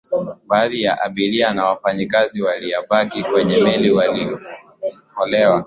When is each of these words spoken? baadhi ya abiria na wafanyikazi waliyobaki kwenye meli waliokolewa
baadhi 0.47 0.81
ya 0.83 1.01
abiria 1.01 1.53
na 1.53 1.65
wafanyikazi 1.65 2.41
waliyobaki 2.41 3.23
kwenye 3.23 3.57
meli 3.57 3.91
waliokolewa 3.91 5.59